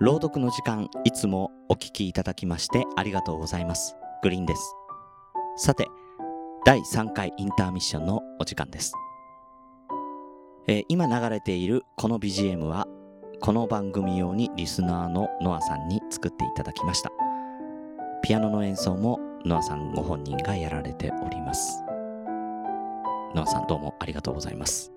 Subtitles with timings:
[0.00, 3.96] 朗読の時間いつもお聞きいただきましてありがとうございます。
[4.22, 4.76] グリーンです。
[5.56, 5.88] さて
[6.64, 8.92] 第3回インターミッションのお時間です、
[10.68, 12.86] えー今流れているこの BGM は
[13.40, 17.10] この番組用にリスナーのノアさんに作っていただきました。
[18.22, 21.82] ピアノの演奏もノアさんご本人がやられております。
[23.34, 24.92] ノアさんどうもありがとうございます。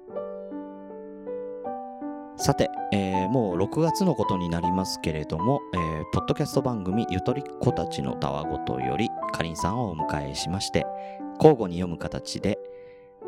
[2.41, 10.87] さて、えーもう6月のことになりますけれども、えーポッドキャスト番組ゆとりっ子たちのたわごとよりかりんさんをお迎えしまして
[11.35, 12.57] 交互に読む形で、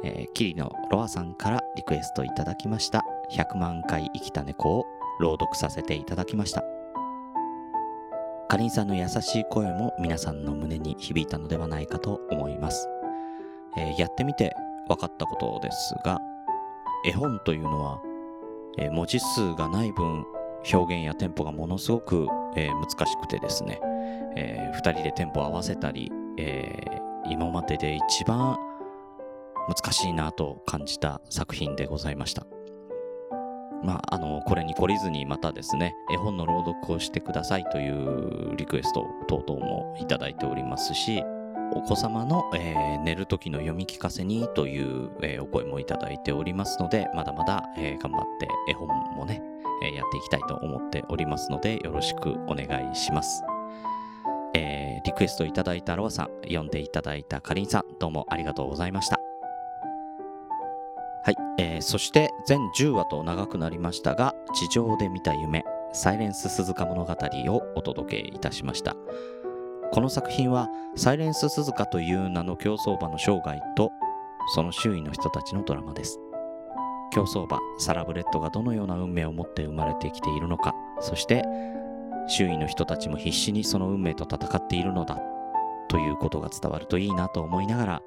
[0.03, 3.05] えー、キリのロアさんからリクエストいただきました。
[3.31, 4.85] 100万回生きた猫を
[5.19, 6.63] 朗読させていただきました。
[8.49, 12.89] かりんさんの優しい声も皆さんの胸に響いたのではないかと思います、
[13.77, 14.55] えーやってみて
[14.87, 16.19] 分かったことですが
[17.05, 17.99] 絵本というのは
[18.77, 20.25] えー文字数がない分
[20.71, 23.79] 表現やテンポがものすごく、えー難しくてですね、
[24.35, 28.57] え2人でテンポを合わせたり、えー今までで一番
[29.69, 32.45] 難しいなと感じた作品でございました。
[33.83, 41.21] まあ、あのこれに懲りずにまたですね絵本の朗読をしてくださいというリクエスト等々もいただいておりますし
[41.75, 49.41] お子様の、えー寝る時の読み聞かせにという、えーお声もいただいておりますのでまだまだ、えー頑張って絵本もね、
[49.83, 53.43] えやっていきたいと思っておりますのでよろしくお願いします、
[54.55, 59.19] えリクエストいただいたロアさん読んでいただいたかりんさんどうもありがとうございました。
[61.25, 68.95] はい、えーそして全10話と長くなりましたが地上で見た夢サイレンス鈴鹿物語をお届けいたしました。
[69.93, 73.91] この作品はサイレンス鈴鹿という名の競走馬の生涯と
[74.55, 76.19] その周囲の人たちのドラマです。
[77.11, 81.43] 競走馬サラブレッドがどのような運命を持って生まれてきているのかそして
[82.27, 85.19] 周囲の人たちも必死にその運命と戦っているのだ
[85.89, 88.01] ということが伝わるといいなと思いながら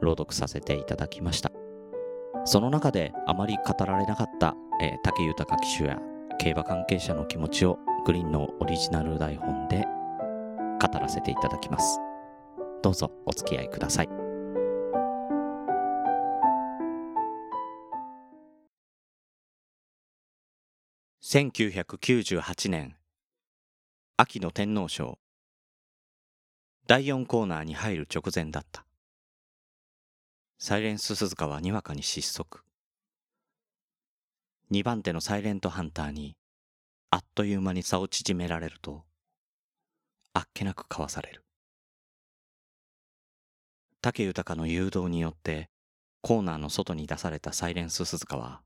[0.00, 1.50] 朗読させていただきました。
[2.44, 5.98] その中であまり語られなかった、えー武豊騎手や
[6.38, 9.88] 競馬関係者の気持ちをグリーンのオリジナル台本で
[10.82, 12.00] 語らせていただきます。
[12.82, 14.08] どうぞお付き合いください。
[21.22, 22.96] 1998年
[24.16, 25.18] 秋の天皇賞。
[26.88, 28.84] 第4コーナーに入る直前だった。
[30.58, 32.64] サイレンス鈴鹿はにわかに失速。
[34.72, 36.34] 2番手のサイレントハンターに
[37.10, 39.04] あっという間に差を縮められると
[40.34, 41.44] あっけなくかわされる。
[44.00, 45.70] 武豊の誘導によって
[46.22, 48.62] コーナーの外に出されたサイレンス鈴鹿は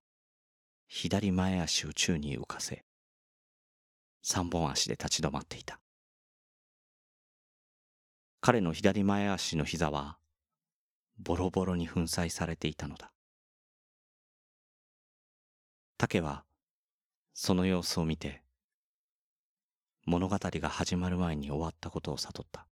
[0.88, 2.84] 左前足を宙に浮かせ
[4.22, 5.80] 三本足で立ち止まっていた。
[8.40, 10.18] 彼の左前足の膝は
[11.18, 13.10] ボロボロに粉砕されていたのだ。
[15.98, 16.44] 竹は
[17.34, 18.42] その様子を見て
[20.06, 22.66] 物語が始まる前に終わったことを悟った。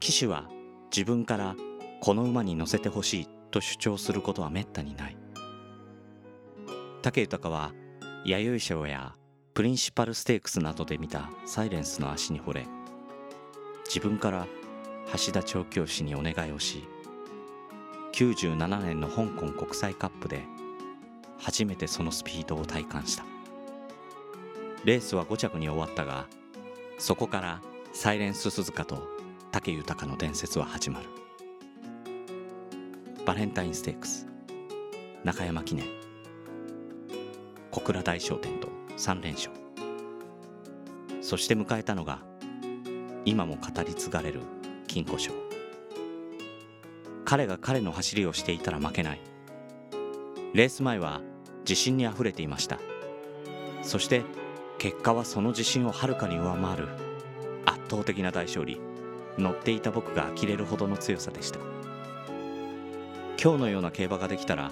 [0.00, 0.48] 騎手は
[0.94, 1.54] 自分から
[2.00, 5.16] この馬に乗せてほしいと主張することはめったにない。
[7.02, 7.72] 武豊は
[8.24, 9.14] 弥生賞や
[9.54, 12.66] プリンシパルステークスなどで見たサイレンスの足に惚れ
[13.86, 14.46] 自分から
[15.26, 16.84] 橋田調教師にお願いをし
[18.12, 20.44] 97年の香港国際カップで
[21.42, 23.24] 初めてそのスピードを体感した。
[24.84, 26.26] レースは5着に終わったが
[26.98, 27.60] そこから
[27.92, 29.08] サイレンス鈴鹿と
[29.50, 31.06] 武豊の伝説は始まる。
[33.26, 34.26] バレンタインステークス
[35.24, 35.86] 中山記念。
[37.70, 39.50] 小倉大商店と3連勝。
[41.20, 42.22] そして迎えたのが
[43.24, 44.40] 今も語り継がれる
[44.86, 45.32] 金庫賞。
[47.24, 49.20] 彼が彼の走りをしていたら負けない。
[50.54, 51.20] レース前は
[51.62, 52.78] 自信にあふれていました。
[53.82, 54.22] そして
[54.78, 56.88] 結果はその自信をはるかに上回る
[57.64, 58.80] 圧倒的な大勝利
[59.38, 61.58] 乗っていた僕が呆れるほどの強さでした。
[63.42, 64.70] 今日のような競馬ができたら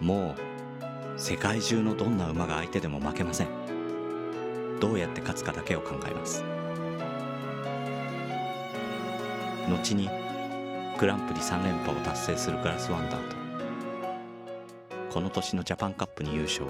[0.00, 3.48] もう世界中のどんな馬が相手でも負けません。
[4.80, 6.42] どうやって勝つかだけを考えます。
[9.68, 10.10] 後に
[10.98, 13.43] グランプリ3連覇を達成するグラスワンダーと
[15.14, 16.66] この年のジャパンカップに優勝。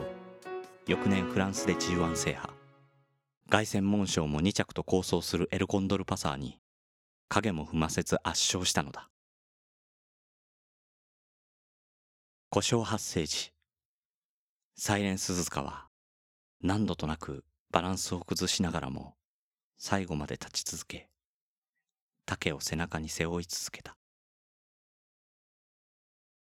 [0.86, 2.52] 翌年フランスで G1 制覇。
[3.48, 6.60] 凱旋門賞も2着と構想するエルコンドルパサーに
[7.30, 9.08] 影も踏ませず圧勝したのだ。
[12.50, 13.50] 故障発生時
[14.76, 15.86] サイレンスズカは
[16.62, 19.14] 何度となくバランスを崩しながらも
[19.78, 21.08] 最後まで立ち続け
[22.26, 23.96] 竹を背中に背負い続けた。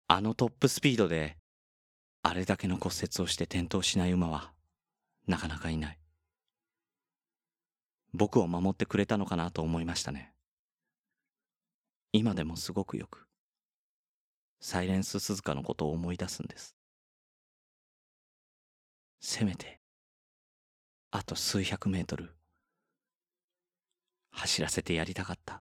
[0.06, 1.38] あのトップスピードで
[2.28, 4.52] あれだけの骨折をして転倒しない馬は
[5.26, 5.98] なかなかいない。
[8.12, 10.34] 僕を守ってくれたのかなと思いましたね。
[12.12, 13.26] 今でもすごくよく
[14.60, 16.76] サイレンス鈴鹿のことを思い出すんです。
[19.20, 19.80] せめて
[21.10, 22.34] あと数百メートル
[24.32, 25.62] 走らせてやりたかった。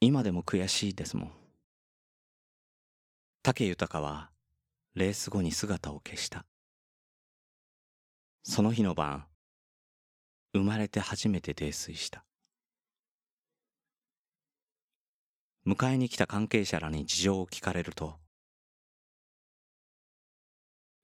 [0.00, 1.39] 今でも悔しいですもん。
[3.42, 4.30] 武豊は
[4.94, 6.44] レース後に姿を消した。
[8.42, 9.24] その日の晩
[10.52, 12.24] 生まれて初めて泥酔した。
[15.66, 18.20] 迎えに来た関係者らに事情を聞かれると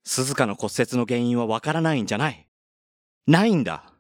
[0.09, 2.47] 鈴鹿の骨折の原因はわからないんじゃない。
[3.27, 3.93] ないんだ。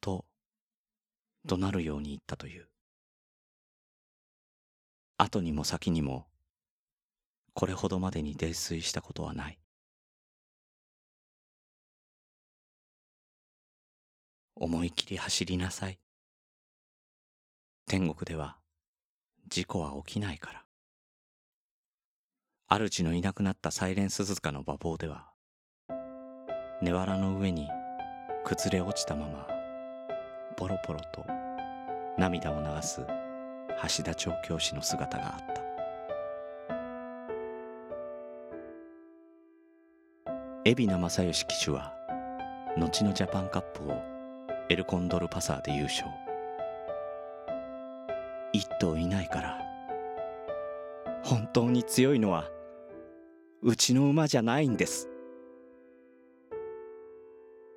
[0.00, 0.24] と
[1.44, 2.69] 怒鳴るように言ったという。
[5.20, 6.26] 後にも先にも
[7.52, 9.58] これほどまでに泥酔したことはない。
[14.56, 15.98] 思い切り走りなさい。
[17.86, 18.56] 天国では
[19.48, 20.64] 事故は起きないから。
[22.88, 25.32] 主のいなくなったサイレンスズカの馬房では
[26.80, 27.68] 根わらの上に
[28.44, 29.46] 崩れ落ちたまま
[30.56, 31.24] ポロポロと
[32.16, 33.04] 涙を流す
[33.82, 35.60] 橋田調教師の姿があった。
[40.64, 41.94] 海老名正義騎手は
[42.76, 43.96] 後のジャパンカップを
[44.68, 46.06] エルコンドルパサーで優勝。
[48.52, 49.58] 一頭いないから
[51.24, 52.48] 本当に強いのは
[53.62, 55.08] うちの馬じゃないんです。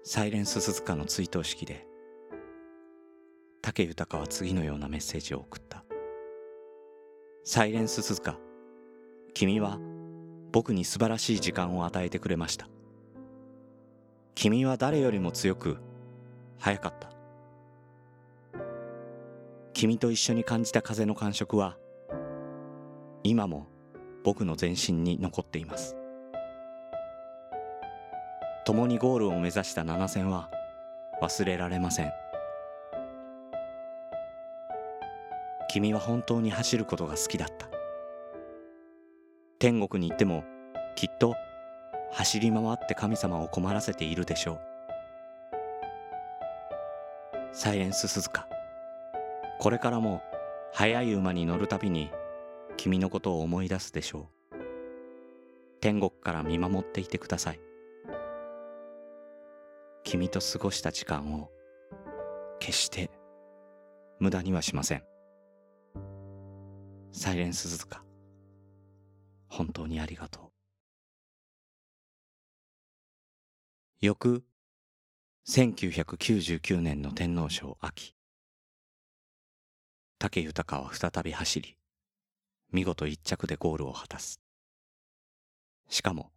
[0.04, 1.88] サイレンス鈴鹿の追悼式で
[3.62, 5.83] 武豊は次のようなメッセージを送った。
[7.46, 8.38] サイレンス鈴鹿。
[9.34, 9.78] 君は
[10.54, 12.70] 僕に素晴らしい時間を与えてくれました。
[14.34, 15.78] 君は誰よりも強く
[16.58, 17.10] 早かった。
[19.74, 21.76] 君と一緒に感じた風の感触は
[23.24, 23.68] 今も
[24.24, 25.98] 僕の全身に残っています。
[28.66, 30.50] 共にゴールを目指した7戦は
[31.22, 32.23] 忘れられません。
[35.74, 37.68] 君は本当に走ることが好きだった。
[39.58, 40.44] 天国に行っても
[40.96, 41.34] きっと
[42.12, 44.60] 走り回って神様を困らせているでしょう。
[47.54, 48.48] サイレンス鈴鹿。
[49.60, 50.22] これからも
[50.74, 52.12] 速い馬に乗るたびに
[52.78, 54.56] 君のことを思い出すでしょう。
[55.82, 57.60] 天国から見守っていてください。
[60.04, 61.50] 君と過ごした時間を
[62.60, 63.10] 決して
[64.20, 65.13] 無駄にはしません。
[67.16, 68.02] サイレンス鈴鹿
[69.48, 70.44] 本当にありがとう。
[74.02, 74.44] 翌
[75.48, 78.16] 1999年の天皇賞秋。
[80.18, 81.78] 武豊は再び走り
[82.72, 84.42] 見事一着でゴールを果たす。
[85.90, 86.32] しかも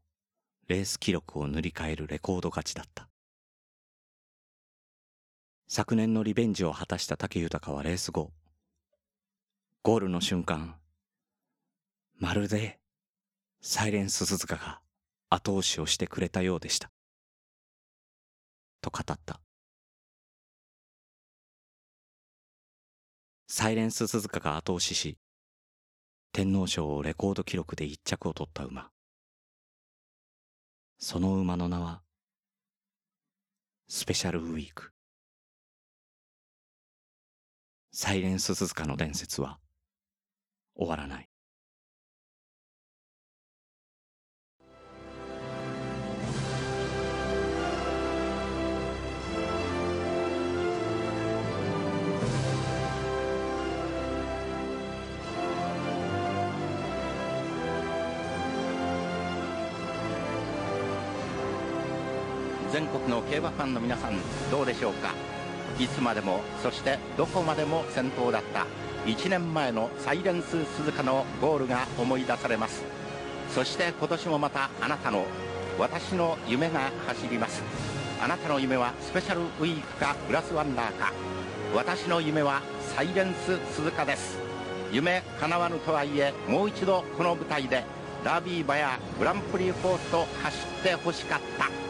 [0.69, 3.09] レース記録を塗り替えるレコード勝ちだった。
[5.69, 8.31] 昨年のリベンジを果たした武豊はレース後
[9.87, 10.75] ゴールの瞬間
[12.19, 12.81] まるで
[13.61, 14.81] サイレンス鈴鹿が
[15.31, 16.91] 後押しをしてくれたようでした。
[18.81, 19.41] と語った。
[23.47, 25.19] サイレンス鈴鹿が後押しし
[26.33, 28.91] 天皇賞をレコード記録で一着を取った馬。
[30.99, 32.03] その馬の名は
[33.87, 34.91] スペシャルウィーク。
[37.93, 39.61] サイレンス鈴鹿の伝説は
[40.77, 41.29] 終わらない。
[62.73, 64.19] 全国の競馬ファンの皆さん
[64.51, 65.15] どうでしょうか？
[65.79, 68.67] いつまでもそしてどこまでも先頭だった。
[69.07, 72.83] 1年前のサイレンス鈴鹿のゴールが思い出されます。
[73.55, 75.25] そして今年もまたあなたの
[75.79, 77.63] 私の夢が走ります。
[78.21, 81.13] あなたの夢はスペシャルウィークかグラスワンダーか。
[81.73, 84.39] 私の夢はサイレンス鈴鹿です。
[84.91, 87.85] 夢叶わぬとはいえもう一度この舞台で
[88.25, 91.86] ダービー馬やグランプリフォースと走ってほしかった。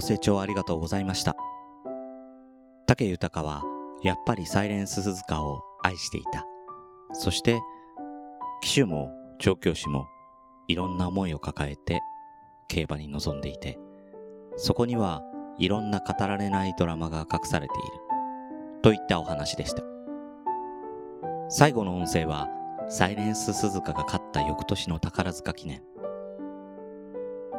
[0.00, 1.36] ご清聴ありがとうございました。
[2.86, 3.62] 武豊は、
[4.02, 6.46] やっぱりサイレンス鈴鹿を愛していた。
[7.12, 7.60] そして、
[8.62, 10.06] 騎手も調教師も、
[10.68, 12.00] いろんな思いを抱えて、
[12.68, 13.78] 競馬に臨んでいて、
[14.56, 15.22] そこには
[15.58, 18.80] いろんな語られないドラマが隠されている。
[18.80, 19.82] といったお話でした。
[21.50, 22.48] 最後の音声は、
[22.88, 25.82] サイレンス鈴鹿が勝った翌年の宝塚記念。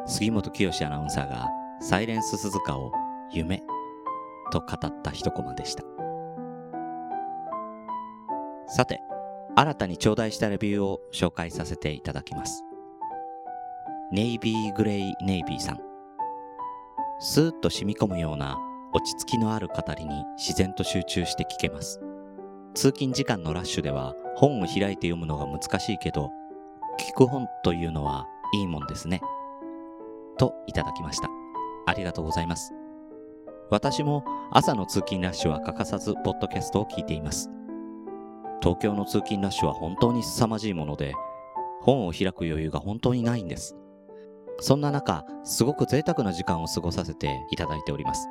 [0.06, 1.48] 杉本清アナウンサーが
[1.82, 2.92] サイレンス鈴鹿を
[3.32, 3.60] 夢
[4.52, 5.82] と語った一コマでした。
[8.68, 9.00] さて、
[9.56, 12.62] 新たに頂戴したレビューを紹介させていただきます。
[14.12, 15.80] ネイビーグレイネイビーさん。
[17.18, 18.56] スーッと染み込むような
[18.92, 22.00] 落ち着きのある語りに自然と集中して聞けます。
[22.74, 26.30] 通勤時間のラッシュでは本を開いて読むのが難しいけど、
[27.00, 29.20] 聞く本というのはいいもんですね。
[30.38, 31.41] といただきました。
[31.86, 32.72] ありがとうございます。
[33.70, 37.48] 私も朝の通勤ラッシュは欠かさずポッドキャストを聞いています。
[38.60, 41.14] 東京の通勤ラッシュは本当に凄まじいもので、
[41.80, 43.76] 本を開く余裕が本当にないんです。
[44.60, 48.28] そんな中、すごく贅沢な時間を過ごさせていただいております。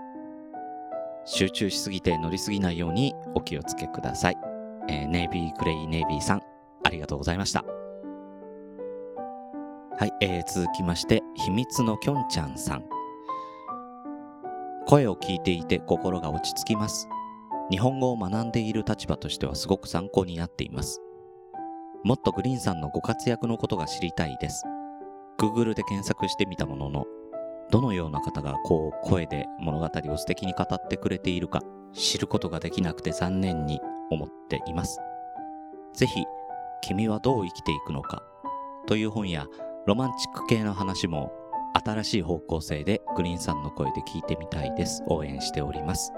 [1.26, 4.38] 集中しすぎて乗りすぎないようにお気をつけください。
[4.88, 6.42] えーネイビークレイネイビーさん、
[6.84, 7.64] ありがとうございました。
[9.98, 12.91] はい、えー続きまして、秘密のきょんちゃんさん。
[14.88, 17.08] 声を聞いていて心が落ち着きます。
[17.70, 21.02] 日本語を学んでいる立場としてはすごく参考になっています。
[22.04, 24.64] もっとグリーンさんのご活躍のことが知りたいです。
[25.40, 27.06] Google で検索してみたものの、
[27.70, 31.62] どのような方がこう声で物語を素敵に語ってくれているか
[31.94, 35.00] 知ることができなくて残念に思っています。
[35.94, 36.26] ぜひ、
[36.82, 38.24] 君はどう生きていくのか
[38.88, 39.46] という本や
[39.86, 41.32] ロマンチック系の話も
[41.74, 45.04] 新しい方向性でグリーンさんの声で聞いてみたいです。
[45.08, 46.12] 応援しております。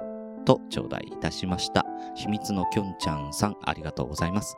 [0.45, 1.85] と頂戴いたしました。
[2.15, 4.57] 秘密のきょんちゃんさん、ありがとうございます。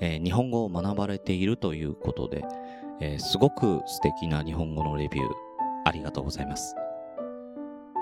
[0.00, 2.44] えー日本語を学ばれているということで、
[3.00, 5.28] えーすごく素敵な日本語のレビュー、
[5.84, 6.74] ありがとうございます。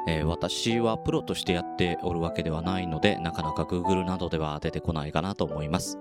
[0.09, 5.99] えー私はプロとしてやっておるわけではないので、なかなか Google などでは出てこないかなと思います。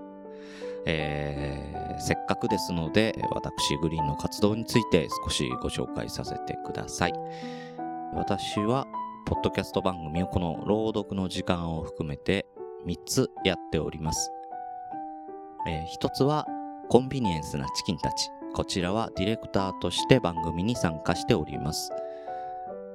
[0.86, 7.12] えーせっかくですので、私、グリーンの活動について少しご紹介させてください。
[8.14, 8.86] 私は、
[9.26, 12.46] ポッドキャスト番組をこの朗読の時間を含めて
[12.86, 14.32] 3つやっております。
[15.68, 16.46] え1つは、
[16.88, 18.30] コンビニエンスなチキンたち。
[18.54, 21.92] こちらはディレクターとして番組に参加しております。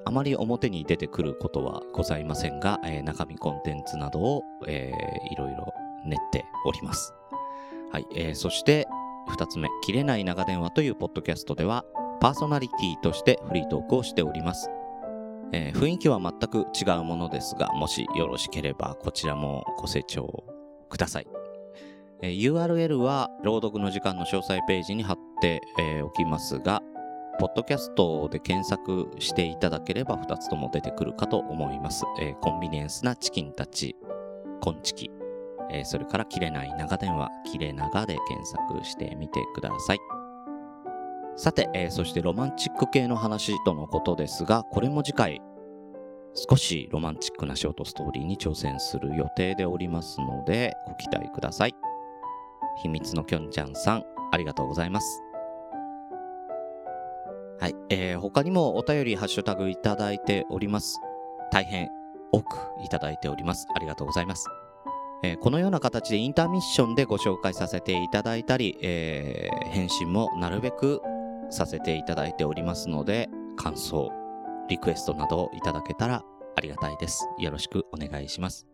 [0.03, 5.73] あまり表に出てくることはございませんが、えー中身コンテンツなどを、えーいろいろ
[6.05, 7.13] 練っております。
[7.95, 8.89] はい、えーそして
[9.29, 11.85] 二つ目、切れない長電話というポッドキャストでは、
[12.19, 14.69] パーソナリティとしてフリートークをしております。
[15.53, 20.43] えー雰囲気は全く違うものですが、もしよろしければこちらもご清聴
[20.89, 21.27] ください。
[22.21, 26.81] えー URL は朗読の時間の詳細ページに貼って、えーおきますが、
[27.39, 32.03] ポッドキャストで検索していただければ2つとも出てくるかと思います。
[32.19, 33.95] えコンビニエンスなチキンたち、
[34.59, 35.11] コンチキ、
[35.71, 39.99] えーそれから切れない長電話、切れ長で検索してみてください。
[41.35, 45.41] さて、えーそしてロマンチック系の話とのことですが、これも次回、
[46.33, 51.75] 少しロマンチックなショートストーリーに挑戦する予定でおりますので、ご期待ください。
[52.81, 55.21] 秘密のきょんちゃんさん、ありがとうございます。
[57.59, 60.99] はい、えー他にもお便り、ハッシュタグいただいております。
[61.51, 61.89] 大変
[62.31, 63.67] 多くいただいております。
[63.73, 64.49] ありがとうございます。
[65.25, 71.01] えこのような形でインターミッションでご紹介させていただいたり、えー返信もなるべく
[71.49, 73.27] させていただいておりますので、
[73.57, 74.11] 感想、
[74.69, 76.23] リクエストなどをいただけたら
[76.55, 77.27] ありがたいです。
[77.39, 78.67] よろしくお願いします。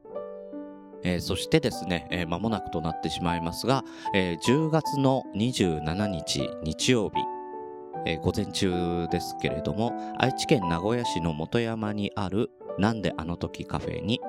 [1.03, 7.15] えーそしてですね、えー間もなくとなってしまいますが、えー10月の27日日曜日、
[8.05, 14.19] えー午前中ですけれども、愛知県名古屋市の本山にあるなんであの時カフェに、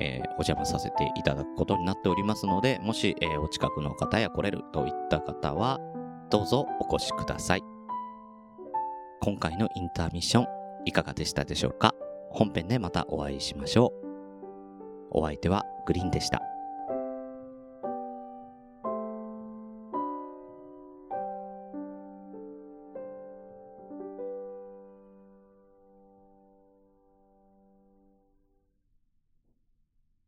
[0.00, 5.78] えーお邪魔させていただくことになっておりますので、もし、えーお近くの方や来れるといった方は、
[6.30, 7.62] どうぞお越しください。
[9.20, 10.46] 今回のインターミッション、
[10.84, 11.94] いかがでしたでしょうか？
[12.30, 13.92] 本編でまたお会いしましょ
[15.12, 15.18] う。
[15.18, 16.42] お相手はグリーンでした。